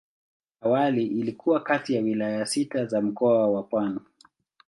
[0.61, 3.99] Awali ilikuwa kati ya wilaya sita za Mkoa wa Pwani.